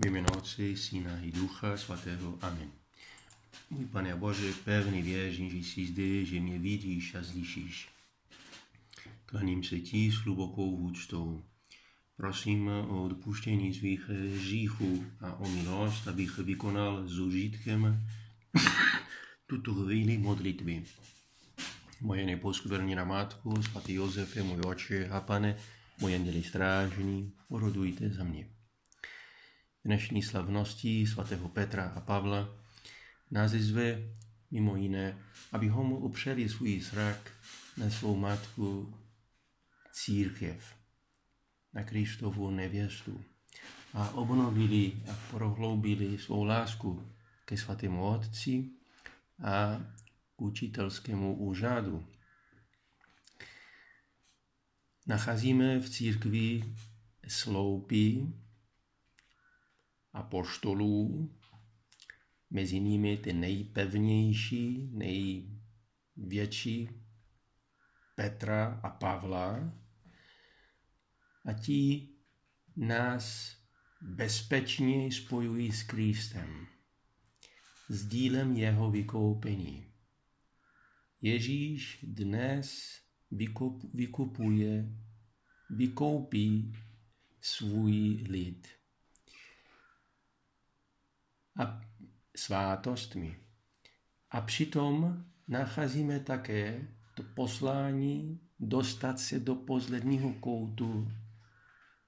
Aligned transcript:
V 0.00 0.06
jménu 0.06 0.26
Otce, 0.36 0.76
Syna 0.76 1.20
i 1.22 1.32
Ducha 1.32 1.76
Svatého. 1.76 2.38
Amen. 2.40 2.70
Můj 3.70 3.86
Pane 3.86 4.16
Bože, 4.16 4.52
pevný 4.64 5.02
věřím, 5.02 5.50
že 5.50 5.56
jsi 5.56 5.86
zde, 5.86 6.24
že 6.24 6.40
mě 6.40 6.58
vidíš 6.58 7.14
a 7.14 7.24
slyšíš. 7.24 7.88
Klaním 9.26 9.64
se 9.64 9.80
ti 9.80 10.12
s 10.12 10.14
hlubokou 10.14 10.70
úctou. 10.70 11.42
Prosím 12.16 12.68
o 12.68 13.04
odpuštění 13.04 13.74
svých 13.74 14.08
hříchů 14.08 15.04
a 15.20 15.32
o 15.34 15.48
milost, 15.48 16.08
abych 16.08 16.38
vykonal 16.38 17.08
s 17.08 17.18
užitkem 17.18 18.08
tuto 19.46 19.74
chvíli 19.74 20.18
modlitby. 20.18 20.84
Moje 22.00 22.26
neposkvrněná 22.26 23.04
matku, 23.04 23.62
svatý 23.62 23.94
Josefe, 23.94 24.42
můj 24.42 24.60
oče 24.66 25.08
a 25.08 25.20
pane, 25.20 25.56
můj 26.00 26.14
anděli 26.14 26.42
strážní, 26.42 27.32
porodujte 27.48 28.10
za 28.10 28.24
mě. 28.24 28.57
Dnešní 29.88 30.22
slavnosti 30.22 31.06
svatého 31.06 31.48
Petra 31.48 31.88
a 31.96 32.00
Pavla 32.00 32.48
nás 33.30 33.50
zve 33.50 34.02
mimo 34.50 34.76
jiné, 34.76 35.18
abychom 35.52 35.92
upřeli 35.92 36.48
svůj 36.48 36.80
zrak 36.80 37.32
na 37.76 37.90
svou 37.90 38.16
matku 38.16 38.94
církev, 39.92 40.74
na 41.72 41.84
Kristovu 41.84 42.50
nevěstu 42.50 43.24
a 43.94 44.10
obnovili 44.10 44.92
a 45.10 45.16
prohloubili 45.30 46.18
svou 46.18 46.44
lásku 46.44 47.12
ke 47.44 47.56
svatému 47.56 48.04
Otci 48.04 48.70
a 49.44 49.80
k 50.36 50.42
učitelskému 50.42 51.36
úřadu. 51.36 52.06
Nacházíme 55.06 55.80
v 55.80 55.90
církvi 55.90 56.74
sloupy 57.28 58.26
apoštolů, 60.18 61.30
mezi 62.50 62.80
nimi 62.80 63.16
ty 63.16 63.32
nejpevnější, 63.32 64.90
největší 66.16 66.88
Petra 68.14 68.80
a 68.82 68.90
Pavla. 68.90 69.72
A 71.44 71.52
ti 71.52 72.08
nás 72.76 73.56
bezpečně 74.00 75.12
spojují 75.12 75.72
s 75.72 75.82
Kristem, 75.82 76.66
s 77.88 78.06
dílem 78.06 78.56
jeho 78.56 78.90
vykoupení. 78.90 79.84
Ježíš 81.22 81.98
dnes 82.02 82.98
vykupuje, 83.94 84.88
vykoupí 85.70 86.72
svůj 87.40 88.24
lid 88.28 88.77
a 91.58 91.80
svátostmi. 92.36 93.40
A 94.30 94.40
přitom 94.40 95.24
nacházíme 95.48 96.20
také 96.20 96.88
to 97.14 97.22
poslání 97.22 98.40
dostat 98.60 99.20
se 99.20 99.40
do 99.40 99.54
posledního 99.54 100.34
koutu 100.34 101.12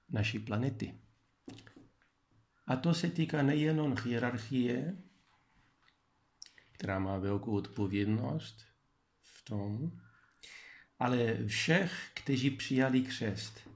naší 0.09 0.39
planety. 0.39 0.93
A 2.67 2.75
to 2.75 2.93
se 2.93 3.09
týká 3.09 3.43
nejenom 3.43 3.95
hierarchie, 4.03 4.97
která 6.71 6.99
má 6.99 7.17
velkou 7.17 7.51
odpovědnost 7.51 8.65
v 9.23 9.43
tom, 9.43 9.91
ale 10.99 11.47
všech, 11.47 12.11
kteří 12.13 12.49
přijali 12.49 13.01
křest 13.01 13.69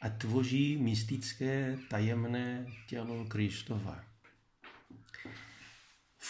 a 0.00 0.08
tvoří 0.08 0.76
mystické 0.76 1.78
tajemné 1.90 2.66
tělo 2.88 3.24
Kristova. 3.24 4.15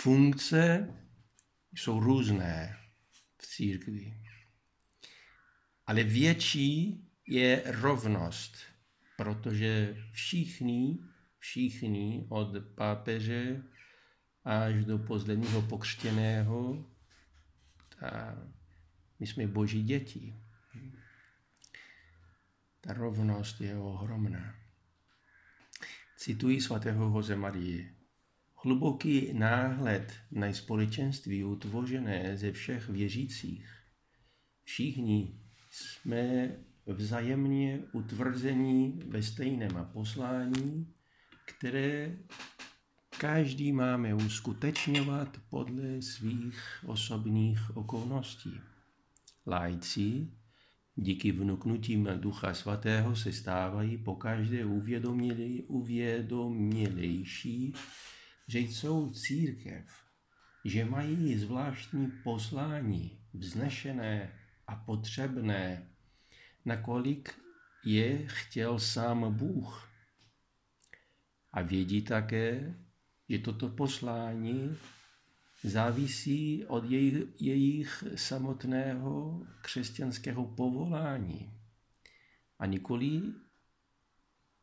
Funkce 0.03 0.95
jsou 1.75 2.01
různé 2.01 2.77
v 3.39 3.47
církvi, 3.47 4.21
ale 5.87 6.05
větší 6.05 7.01
je 7.27 7.63
rovnost, 7.67 8.57
protože 9.17 9.97
všichni, 10.13 10.99
všichni 11.39 12.27
od 12.29 12.49
pápeže 12.75 13.63
až 14.45 14.85
do 14.85 14.99
posledního 14.99 15.63
pokřtěného, 15.63 16.91
ta, 18.01 18.39
my 19.21 19.27
jsme 19.27 19.47
boží 19.47 19.83
děti. 19.83 20.37
Ta 22.81 22.93
rovnost 22.93 23.61
je 23.61 23.79
ohromná. 23.79 24.55
Cituji 26.17 26.61
svatého 26.61 27.05
Jose 27.05 27.37
Marie. 27.37 27.96
Hluboký 28.59 29.33
náhled 29.33 30.13
na 30.31 30.53
společenství 30.53 31.45
utvořené 31.45 32.37
ze 32.37 32.53
všech 32.53 32.89
věřících. 32.89 33.69
Všichni 34.65 35.41
jsme 35.71 36.57
vzájemně 36.87 37.81
utvrzení 37.93 39.03
ve 39.07 39.23
stejném 39.23 39.89
poslání, 39.93 40.95
které 41.45 42.17
každý 43.19 43.73
máme 43.73 44.15
uskutečňovat 44.15 45.39
podle 45.51 46.03
svých 46.03 46.85
osobních 46.87 47.77
okolností. 47.77 48.61
Lajci 49.47 50.29
díky 50.97 51.33
vnuknutím 51.33 52.09
Ducha 52.17 52.55
Svatého 52.55 53.17
se 53.17 53.33
stávají 53.33 53.99
pokaždé 53.99 54.65
uvědomělejší 55.69 57.75
že 58.49 58.59
jsou 58.59 59.11
církev, 59.11 60.07
že 60.65 60.85
mají 60.85 61.39
zvláštní 61.39 62.13
poslání, 62.25 63.19
vznešené 63.35 64.33
a 64.67 64.77
potřebné, 64.77 65.89
nakolik 66.65 67.35
je 67.85 68.27
chtěl 68.27 68.79
sám 68.79 69.35
Bůh. 69.35 69.89
A 71.53 71.63
vědí 71.63 72.03
také, 72.03 72.75
že 73.29 73.39
toto 73.39 73.69
poslání 73.69 74.77
závisí 75.63 76.65
od 76.67 76.91
jejich, 76.91 77.41
jejich 77.41 78.05
samotného 78.15 79.47
křesťanského 79.63 80.47
povolání 80.47 81.53
a 82.59 82.67
nikoli 82.67 83.23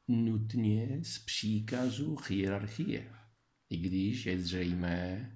nutně 0.07 0.99
z 1.03 1.19
příkazu 1.19 2.17
hierarchie 2.27 3.22
i 3.73 3.77
když 3.77 4.25
je 4.25 4.39
zřejmé, 4.39 5.31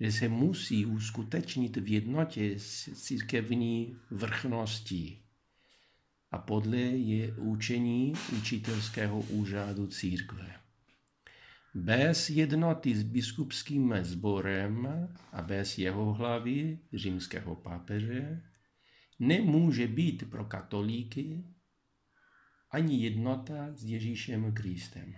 že 0.00 0.12
se 0.12 0.28
musí 0.28 0.86
uskutečnit 0.86 1.76
v 1.76 1.88
jednotě 1.88 2.58
s 2.58 2.92
církevní 2.94 3.96
vrchností 4.10 5.22
a 6.30 6.38
podle 6.38 6.78
je 6.78 7.32
učení 7.32 8.12
učitelského 8.38 9.20
úřadu 9.20 9.86
církve. 9.86 10.54
Bez 11.74 12.30
jednoty 12.30 12.94
s 12.94 13.02
biskupským 13.02 13.94
sborem 14.02 15.08
a 15.32 15.42
bez 15.42 15.78
jeho 15.78 16.12
hlavy, 16.12 16.78
římského 16.92 17.56
papeže, 17.56 18.42
nemůže 19.18 19.88
být 19.88 20.30
pro 20.30 20.44
katolíky 20.44 21.44
ani 22.70 23.04
jednota 23.04 23.74
s 23.74 23.84
Ježíšem 23.84 24.54
Kristem. 24.54 25.14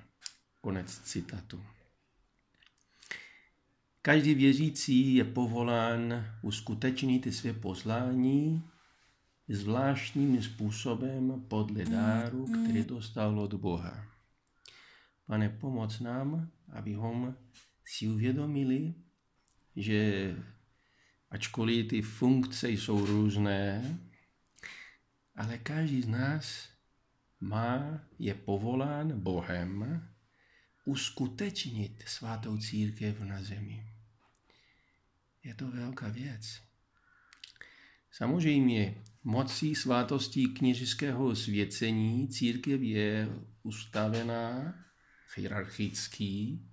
Konec 0.60 0.98
citatu. 0.98 1.75
Každý 4.06 4.34
věřící 4.34 5.14
je 5.14 5.24
povolán 5.24 6.24
uskutečnit 6.42 7.34
své 7.34 7.52
poslání 7.52 8.64
zvláštním 9.48 10.42
způsobem 10.42 11.44
podle 11.48 11.84
dáru, 11.84 12.46
který 12.46 12.84
dostal 12.84 13.40
od 13.40 13.54
Boha. 13.54 14.06
Pane, 15.26 15.48
pomoc 15.48 16.00
nám, 16.00 16.50
abychom 16.72 17.34
si 17.84 18.08
uvědomili, 18.08 18.94
že 19.76 20.34
ačkoliv 21.30 21.88
ty 21.88 22.02
funkce 22.02 22.70
jsou 22.70 23.06
různé, 23.06 23.98
ale 25.36 25.58
každý 25.58 26.02
z 26.02 26.08
nás 26.08 26.68
má, 27.40 28.00
je 28.18 28.34
povolán 28.34 29.20
Bohem 29.20 30.02
uskutečnit 30.84 32.04
svátou 32.06 32.58
církev 32.58 33.20
na 33.20 33.42
zemi. 33.42 33.95
Je 35.46 35.54
to 35.54 35.70
velká 35.70 36.08
věc. 36.08 36.60
Samozřejmě 38.10 39.04
mocí 39.24 39.74
svátostí 39.74 40.54
kněžského 40.54 41.36
svěcení 41.36 42.28
církev 42.28 42.80
je 42.80 43.28
ustavená 43.62 44.74
hierarchický 45.36 46.66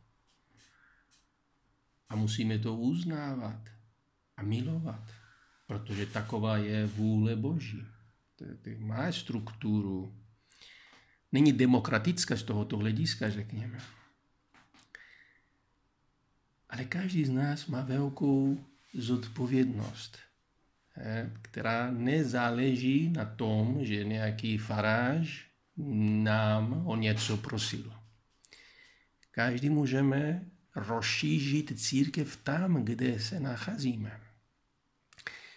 a 2.09 2.15
musíme 2.15 2.59
to 2.59 2.75
uznávat 2.75 3.69
a 4.37 4.43
milovat, 4.43 5.11
protože 5.67 6.05
taková 6.05 6.57
je 6.57 6.85
vůle 6.85 7.35
Boží. 7.35 7.85
To 8.35 8.45
má 8.77 9.11
strukturu. 9.11 10.23
Není 11.31 11.53
demokratická 11.53 12.35
z 12.35 12.43
tohoto 12.43 12.77
hlediska, 12.77 13.29
řekněme. 13.29 13.79
Ale 16.73 16.85
každý 16.85 17.25
z 17.25 17.29
nás 17.29 17.67
má 17.67 17.81
velkou 17.81 18.65
zodpovědnost, 18.93 20.17
která 21.41 21.91
nezáleží 21.91 23.09
na 23.09 23.25
tom, 23.25 23.85
že 23.85 24.03
nějaký 24.03 24.57
faráž 24.57 25.49
nám 26.23 26.87
o 26.87 26.95
něco 26.95 27.37
prosil. 27.37 27.93
Každý 29.31 29.69
můžeme 29.69 30.45
rozšířit 30.75 31.79
církev 31.79 32.37
tam, 32.37 32.85
kde 32.85 33.19
se 33.19 33.39
nacházíme. 33.39 34.21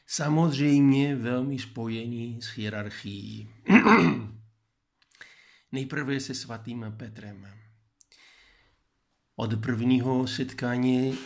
Samozřejmě 0.06 1.16
velmi 1.16 1.58
spojení 1.58 2.42
s 2.42 2.56
hierarchií. 2.56 3.50
Nejprve 5.72 6.20
se 6.20 6.34
svatým 6.34 6.94
Petrem. 6.96 7.65
Od 9.36 9.60
prvního 9.60 10.26
setkání 10.26 11.18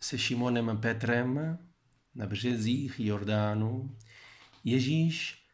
se 0.00 0.18
Šimonem 0.18 0.78
Petrem 0.80 1.58
na 2.14 2.26
březích 2.26 3.00
Jordánu 3.00 3.96
Ježíš 4.64 5.46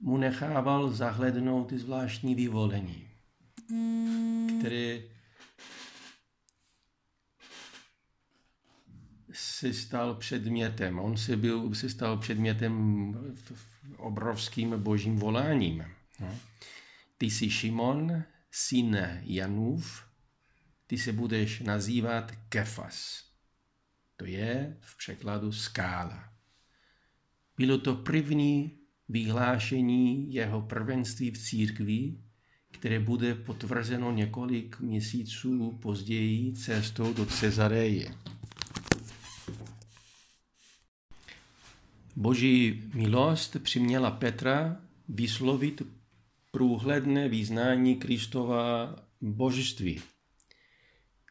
mu 0.00 0.16
nechával 0.16 0.90
zahlednout 0.90 1.72
zvláštní 1.72 2.34
vyvolení, 2.34 3.08
které 4.58 5.02
se 9.32 9.74
stal 9.74 10.14
předmětem. 10.14 10.98
On 10.98 11.16
se, 11.16 11.36
byl, 11.36 11.74
se 11.74 11.88
stal 11.88 12.16
předmětem 12.16 13.16
obrovským 13.96 14.82
božím 14.82 15.16
voláním. 15.16 15.84
No. 16.20 16.38
Ty 17.18 17.26
jsi 17.26 17.50
Šimon, 17.50 18.22
syn 18.50 19.20
Janův, 19.22 20.11
ty 20.92 20.98
se 20.98 21.12
budeš 21.12 21.60
nazývat 21.60 22.32
Kefas. 22.48 23.24
To 24.16 24.24
je 24.24 24.76
v 24.80 24.96
překladu 24.96 25.52
skála. 25.52 26.24
Bylo 27.56 27.78
to 27.78 27.94
první 27.94 28.78
vyhlášení 29.08 30.34
jeho 30.34 30.62
prvenství 30.62 31.30
v 31.30 31.38
církvi, 31.38 32.18
které 32.70 33.00
bude 33.00 33.34
potvrzeno 33.34 34.12
několik 34.12 34.80
měsíců 34.80 35.78
později 35.82 36.52
cestou 36.52 37.12
do 37.12 37.26
Cezareje. 37.26 38.14
Boží 42.16 42.82
milost 42.94 43.56
přiměla 43.62 44.10
Petra 44.10 44.76
vyslovit 45.08 45.82
průhledné 46.50 47.28
význání 47.28 47.96
Kristova 47.96 48.96
božství. 49.20 50.11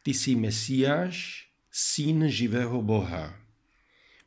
Ty 0.04 0.14
jsi 0.14 0.36
Mesiáš, 0.36 1.48
syn 1.70 2.28
živého 2.28 2.82
Boha. 2.82 3.34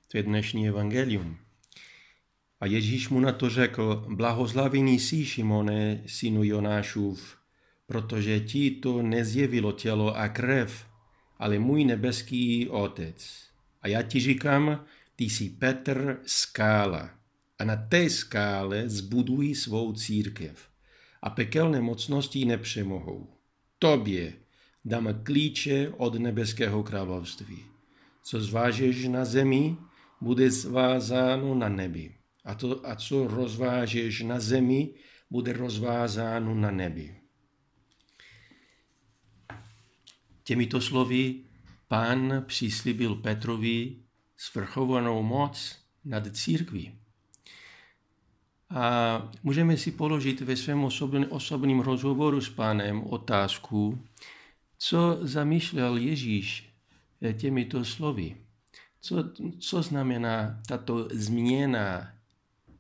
To 0.08 0.18
je 0.18 0.24
dnešní 0.24 0.68
evangelium. 0.68 1.38
A 2.60 2.66
Ježíš 2.66 3.10
mu 3.10 3.20
na 3.20 3.32
to 3.32 3.50
řekl, 3.50 4.06
blahoslavený 4.10 5.00
jsi, 5.00 5.26
Šimone, 5.26 6.04
synu 6.06 6.44
Jonášův, 6.44 7.38
protože 7.86 8.40
ti 8.40 8.72
to 8.72 9.02
nezjevilo 9.02 9.72
tělo 9.72 10.16
a 10.16 10.28
krev, 10.28 10.86
ale 11.38 11.60
můj 11.60 11.86
nebeský 11.86 12.70
otec. 12.70 13.48
A 13.82 13.88
já 13.88 14.02
ti 14.02 14.20
říkám, 14.20 14.86
ty 15.16 15.24
jsi 15.24 15.50
Petr 15.50 16.20
skála 16.26 17.10
a 17.60 17.64
na 17.64 17.76
té 17.76 18.10
skále 18.10 18.90
zbudují 18.90 19.56
svou 19.56 19.94
církev 19.94 20.70
a 21.22 21.30
pekelné 21.30 21.82
mocnosti 21.82 22.46
nepřemohou. 22.46 23.28
Tobě 23.80 24.45
dám 24.86 25.10
klíče 25.24 25.94
od 25.98 26.16
nebeského 26.16 26.84
království. 26.84 27.66
Co 28.24 28.42
zvážeš 28.42 29.08
na 29.08 29.26
zemi, 29.26 29.78
bude 30.22 30.52
zvázáno 30.52 31.56
na 31.56 31.70
nebi. 31.70 32.16
A, 32.46 32.56
to, 32.56 32.90
a 32.90 32.96
co 32.96 33.28
rozvážeš 33.28 34.22
na 34.22 34.40
zemi, 34.40 34.90
bude 35.30 35.54
rozvázáno 35.54 36.56
na 36.56 36.72
nebi. 36.72 37.16
Těmito 40.44 40.82
slovy 40.82 41.36
pán 41.88 42.44
přislíbil 42.48 43.16
Petrovi 43.16 43.96
svrchovanou 44.38 45.24
moc 45.24 45.78
nad 46.06 46.36
církví. 46.36 47.00
A 48.70 49.32
můžeme 49.44 49.78
si 49.78 49.92
položit 49.92 50.42
ve 50.42 50.56
svém 50.56 50.84
osobném, 50.84 51.26
osobním 51.30 51.80
rozhovoru 51.80 52.42
s 52.42 52.50
pánem 52.50 53.04
otázku, 53.04 54.00
co 54.78 55.20
zamýšlel 55.22 55.98
Ježíš 55.98 56.74
těmito 57.38 57.86
slovy. 57.86 58.38
Co, 59.02 59.16
co 59.60 59.82
znamená 59.82 60.62
tato 60.68 61.08
změna 61.12 62.14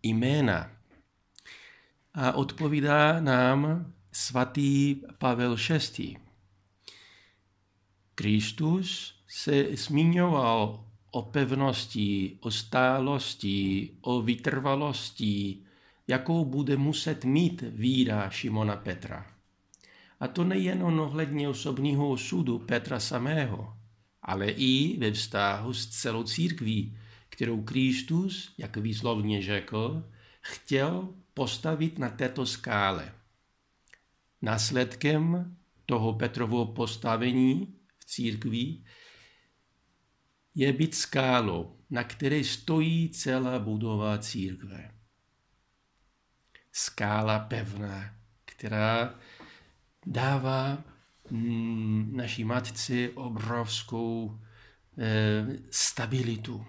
jména? 0.03 0.71
A 2.13 2.31
odpovídá 2.31 3.19
nám 3.19 3.93
svatý 4.11 4.95
Pavel 5.17 5.55
VI. 5.97 6.17
Kristus 8.15 9.15
se 9.27 9.75
zmiňoval 9.75 10.85
o 11.11 11.21
pevnosti, 11.21 12.37
o 12.41 12.51
stálosti, 12.51 13.91
o 14.01 14.21
vytrvalosti, 14.21 15.57
jakou 16.07 16.45
bude 16.45 16.77
muset 16.77 17.25
mít 17.25 17.61
víra 17.61 18.29
Šimona 18.29 18.75
Petra. 18.75 19.34
A 20.19 20.27
to 20.27 20.43
nejen 20.43 20.83
ohledně 20.83 21.49
osobního 21.49 22.09
osudu 22.09 22.59
Petra 22.59 22.99
samého, 22.99 23.77
ale 24.21 24.49
i 24.49 24.97
ve 24.99 25.11
vztahu 25.11 25.73
s 25.73 25.87
celou 25.87 26.23
církví, 26.23 26.97
kterou 27.29 27.63
Kristus, 27.63 28.53
jak 28.57 28.77
výslovně 28.77 29.41
řekl, 29.41 30.09
chtěl 30.41 31.13
postavit 31.33 31.99
na 31.99 32.09
této 32.09 32.45
skále. 32.45 33.13
Následkem 34.41 35.55
toho 35.85 36.13
Petrovo 36.13 36.65
postavení 36.65 37.75
v 37.97 38.05
církvi 38.05 38.77
je 40.55 40.73
být 40.73 40.95
skálou, 40.95 41.79
na 41.89 42.03
které 42.03 42.43
stojí 42.43 43.09
celá 43.09 43.59
budova 43.59 44.17
církve. 44.17 44.91
Skála 46.71 47.39
pevná, 47.39 48.15
která 48.45 49.19
dává 50.05 50.83
mm, 51.31 52.15
naší 52.15 52.43
matce 52.43 53.09
obrovskou 53.09 54.39
eh, 54.97 55.45
stabilitu. 55.71 56.65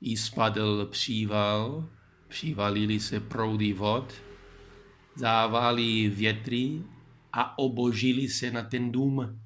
I 0.00 0.16
spadl 0.16 0.86
příval, 0.86 1.88
přivalili 2.28 3.00
se 3.00 3.20
proudy 3.20 3.72
vod, 3.72 4.14
závali 5.14 6.08
větry 6.08 6.82
a 7.32 7.58
obožili 7.58 8.28
se 8.28 8.50
na 8.50 8.62
ten 8.62 8.92
dům. 8.92 9.40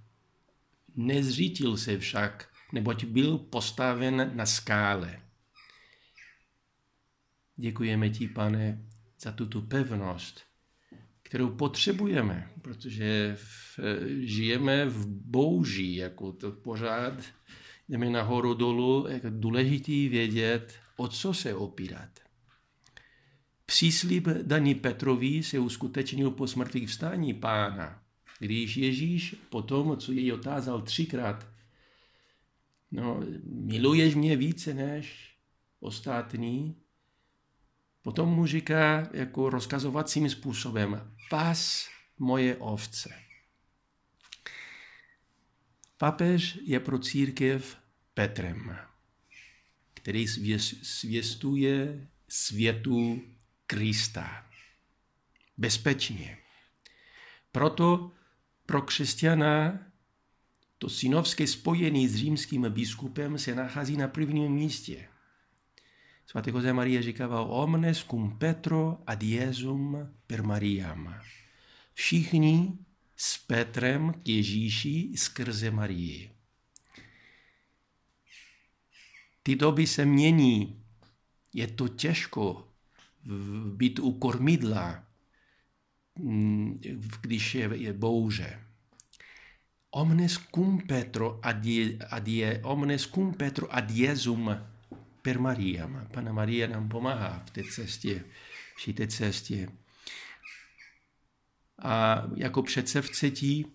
Nezřítil 0.96 1.76
se 1.76 1.98
však 1.98 2.48
neboť 2.72 3.04
byl 3.04 3.38
postaven 3.38 4.36
na 4.36 4.46
skále. 4.46 5.22
Děkujeme 7.56 8.10
ti, 8.10 8.28
pane, 8.28 8.88
za 9.20 9.32
tuto 9.32 9.62
pevnost, 9.62 10.49
kterou 11.30 11.50
potřebujeme, 11.50 12.50
protože 12.62 13.36
v, 13.38 13.80
žijeme 14.20 14.86
v 14.86 15.06
bouří, 15.06 15.96
jako 15.96 16.32
to 16.32 16.52
pořád 16.52 17.14
jdeme 17.88 18.10
nahoru 18.10 18.54
dolů, 18.54 19.06
jako 19.08 19.26
důležitý 19.30 20.08
vědět, 20.08 20.74
o 20.96 21.08
co 21.08 21.34
se 21.34 21.54
opírat. 21.54 22.08
Příslib 23.66 24.28
daný 24.42 24.74
Petrovi 24.74 25.42
se 25.42 25.58
uskutečnil 25.58 26.30
po 26.30 26.46
smrtvých 26.46 26.88
vstání 26.88 27.34
pána, 27.34 28.02
když 28.38 28.76
Ježíš 28.76 29.36
potom, 29.50 29.96
co 29.96 30.12
jej 30.12 30.32
otázal 30.32 30.82
třikrát, 30.82 31.46
no, 32.90 33.20
miluješ 33.44 34.14
mě 34.14 34.36
více 34.36 34.74
než 34.74 35.34
ostatní, 35.80 36.76
potom 38.02 38.28
mu 38.28 38.46
říká 38.46 39.08
jako 39.12 39.50
rozkazovacím 39.50 40.30
způsobem, 40.30 41.14
pas 41.30 41.88
moje 42.18 42.56
ovce. 42.56 43.10
Papež 45.96 46.58
je 46.62 46.80
pro 46.80 46.98
církev 46.98 47.76
Petrem, 48.14 48.76
který 49.94 50.28
svěstuje 50.82 52.08
světu 52.28 53.22
Krista. 53.66 54.46
Bezpečně. 55.56 56.38
Proto 57.52 58.12
pro 58.66 58.82
křesťana 58.82 59.78
to 60.78 60.88
synovské 60.88 61.46
spojení 61.46 62.08
s 62.08 62.16
římským 62.16 62.62
biskupem 62.62 63.38
se 63.38 63.54
nachází 63.54 63.96
na 63.96 64.08
prvním 64.08 64.52
místě. 64.52 65.08
Svatý 66.30 66.50
Jose 66.50 66.72
Maria 66.72 67.02
říkával 67.02 67.46
omnes 67.50 67.98
cum 67.98 68.38
Petro 68.38 69.02
ad 69.06 69.22
Iesum 69.22 70.14
per 70.26 70.42
Mariam. 70.42 71.14
Všichni 71.94 72.78
s 73.16 73.38
Petrem 73.38 74.12
k 74.12 74.28
Ježíši 74.28 75.12
skrze 75.16 75.70
Marii. 75.70 76.30
ty 79.42 79.56
doby 79.56 79.86
se 79.86 80.04
mění. 80.04 80.82
Je 81.52 81.66
to 81.66 81.88
těžko 81.88 82.68
být 83.74 83.98
u 83.98 84.12
kormidla, 84.12 85.04
mm, 86.18 86.80
když 87.20 87.54
je, 87.54 87.70
je 87.74 87.92
bouře. 87.92 88.60
Omnes 89.90 90.38
cum 90.54 90.86
Petro 90.86 91.40
adie, 91.42 91.98
adie, 92.10 92.60
omnes 92.64 93.06
cum 93.06 93.34
Petro 93.34 93.74
adiezum 93.74 94.70
per 95.22 95.38
Mariam. 95.38 96.08
Pana 96.12 96.32
Maria 96.32 96.66
nám 96.66 96.88
pomáhá 96.88 97.42
v 97.46 97.50
té 97.50 97.62
cestě, 97.64 98.24
v 98.76 98.92
té 98.92 99.06
cestě. 99.06 99.68
A 101.82 102.26
jako 102.36 102.62
předsevcetí 102.62 103.66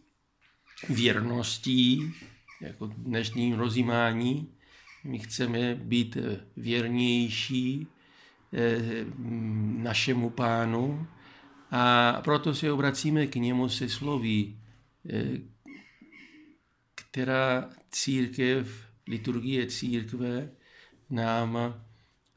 věrností, 0.89 2.13
jako 2.61 2.87
dnešní 2.87 3.53
rozjímání, 3.53 4.55
my 5.03 5.19
chceme 5.19 5.75
být 5.75 6.17
věrnější 6.57 7.87
eh, 8.53 9.05
našemu 9.77 10.29
pánu 10.29 11.07
a 11.71 12.13
proto 12.23 12.55
se 12.55 12.71
obracíme 12.71 13.27
k 13.27 13.35
němu 13.35 13.69
se 13.69 13.89
slovy, 13.89 14.55
eh, 15.09 15.23
která 16.95 17.69
církev, 17.91 18.87
liturgie 19.07 19.67
církve 19.67 20.49
nám 21.09 21.81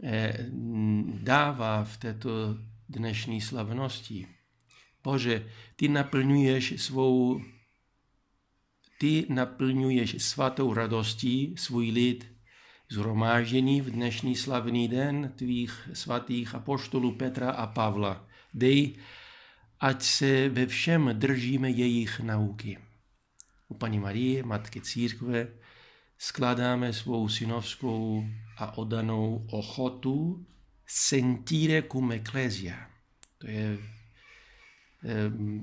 eh, 0.02 0.46
dává 1.22 1.84
v 1.84 1.96
této 1.96 2.30
dnešní 2.88 3.40
slavnosti. 3.40 4.28
Bože, 5.04 5.46
ty 5.76 5.88
naplňuješ 5.88 6.82
svou 6.82 7.40
ty 8.98 9.26
naplňuješ 9.28 10.22
svatou 10.22 10.74
radostí 10.74 11.54
svůj 11.58 11.90
lid, 11.90 12.32
zhromáždění 12.90 13.80
v 13.80 13.90
dnešní 13.90 14.36
slavný 14.36 14.88
den 14.88 15.32
tvých 15.36 15.88
svatých 15.92 16.54
apoštolů 16.54 17.12
Petra 17.12 17.50
a 17.50 17.66
Pavla. 17.66 18.26
Dej, 18.54 18.94
ať 19.80 20.02
se 20.02 20.48
ve 20.48 20.66
všem 20.66 21.10
držíme 21.12 21.70
jejich 21.70 22.20
nauky. 22.20 22.78
U 23.68 23.74
paní 23.74 23.98
Marie, 23.98 24.42
Matky 24.42 24.80
Církve, 24.80 25.48
skládáme 26.18 26.92
svou 26.92 27.28
synovskou 27.28 28.24
a 28.56 28.78
odanou 28.78 29.46
ochotu 29.50 30.46
sentire 30.86 31.82
cum 31.82 32.12
ecclesia. 32.12 32.90
To 33.38 33.46
je 33.46 33.78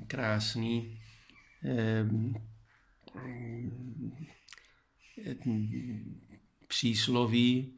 krásný 0.06 0.98
přísloví, 6.68 7.72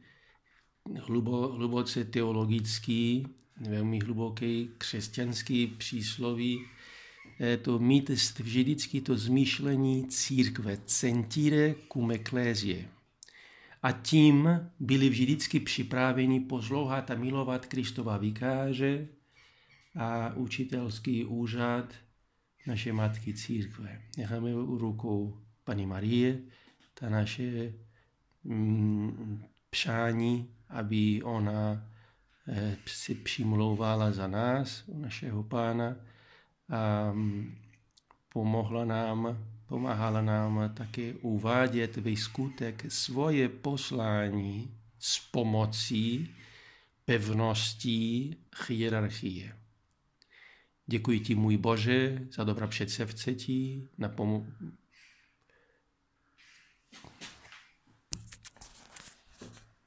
hlubo, 0.99 1.47
hluboce 1.47 2.05
teologický, 2.05 3.27
velmi 3.57 3.99
hluboký 3.99 4.69
křesťanský 4.77 5.67
přísloví, 5.67 6.65
to 7.61 7.79
mít 7.79 8.09
vždycky 8.39 9.01
to 9.01 9.17
zmýšlení 9.17 10.07
církve, 10.07 10.77
centire 10.85 11.75
cum 11.91 12.11
ecclesie. 12.11 12.87
A 13.83 13.91
tím 13.91 14.49
byli 14.79 15.09
vždycky 15.09 15.59
připraveni 15.59 16.39
poslouchat 16.39 17.11
a 17.11 17.15
milovat 17.15 17.65
Kristova 17.65 18.17
vikáře 18.17 19.07
a 19.95 20.33
učitelský 20.33 21.25
úřad 21.25 21.93
naše 22.67 22.93
matky 22.93 23.33
církve. 23.33 24.01
Necháme 24.17 24.51
rukou 24.53 25.37
paní 25.63 25.85
Marie, 25.85 26.39
ta 26.93 27.09
naše 27.09 27.73
mm, 28.43 29.43
přání, 29.69 30.49
aby 30.69 31.23
ona 31.23 31.89
eh, 32.47 32.77
si 32.85 33.15
přimlouvala 33.15 34.11
za 34.11 34.27
nás, 34.27 34.83
našeho 34.93 35.43
pána 35.43 35.95
mm, 37.13 37.55
pomohla 38.33 38.85
nám, 38.85 39.37
pomáhala 39.65 40.21
nám 40.21 40.71
také 40.73 41.13
uvádět 41.13 41.97
ve 41.97 42.15
skutek 42.17 42.85
svoje 42.91 43.49
poslání 43.49 44.73
s 44.99 45.19
pomocí 45.31 46.35
pevností 47.05 48.35
hierarchie. 48.67 49.55
Děkuji 50.87 51.19
ti, 51.19 51.35
můj 51.35 51.57
Bože, 51.57 52.27
za 52.31 52.43
dobra 52.43 52.67
předsevcetí, 52.67 53.87
na 53.97 54.09